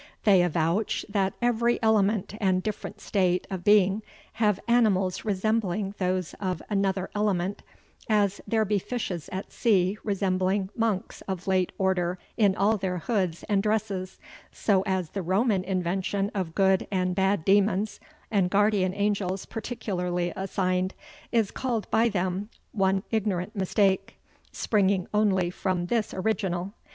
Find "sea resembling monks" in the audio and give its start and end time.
9.51-11.21